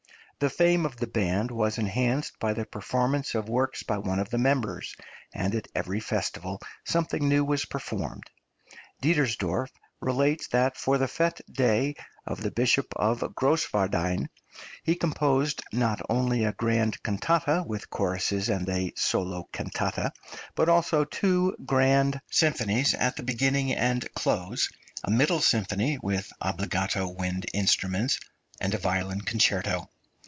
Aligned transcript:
The 0.39 0.49
fame 0.49 0.87
of 0.87 0.97
the 0.97 1.05
band 1.05 1.51
was 1.51 1.77
enhanced 1.77 2.39
by 2.39 2.53
the 2.53 2.65
performance 2.65 3.35
of 3.35 3.47
works 3.47 3.83
by 3.83 3.99
one 3.99 4.17
of 4.17 4.31
the 4.31 4.39
members, 4.39 4.95
and 5.31 5.53
at 5.53 5.67
every 5.75 5.99
festival 5.99 6.59
something 6.83 7.29
new 7.29 7.45
was 7.45 7.65
performed. 7.65 8.23
Dittersdorf 9.03 9.69
relates 9.99 10.47
that 10.47 10.77
for 10.77 10.97
the 10.97 11.05
fête 11.05 11.41
day 11.47 11.95
of 12.25 12.41
the 12.41 12.49
Bishop 12.49 12.87
of 12.95 13.19
Grosswardein 13.35 14.29
he 14.81 14.95
composed 14.95 15.61
not 15.71 16.01
only 16.09 16.43
a 16.43 16.53
grand 16.53 17.03
cantata 17.03 17.63
with 17.67 17.91
choruses 17.91 18.49
and 18.49 18.67
a 18.67 18.91
solo 18.95 19.47
cantata, 19.53 20.11
but 20.55 20.67
also 20.67 21.05
two 21.05 21.55
grand 21.67 22.19
symphonies 22.31 22.95
at 22.95 23.15
the 23.15 23.21
beginning 23.21 23.73
and 23.75 24.11
close, 24.15 24.69
a 25.03 25.11
middle 25.11 25.39
symphony, 25.39 25.99
with 26.01 26.33
obbligato 26.41 27.07
wind 27.07 27.45
instruments, 27.53 28.19
and 28.59 28.73
a 28.73 28.79
violin 28.79 29.21
concerto. 29.21 29.87